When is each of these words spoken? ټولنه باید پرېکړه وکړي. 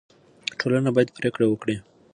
ټولنه 0.59 0.89
باید 0.95 1.15
پرېکړه 1.17 1.45
وکړي. 1.49 1.77